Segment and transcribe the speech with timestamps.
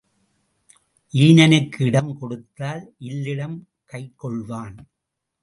[1.13, 3.57] ஈனனுக்கு இடம் கொடுத்தால் இல்லிடம்
[3.85, 4.75] கைக் கொள்வான்.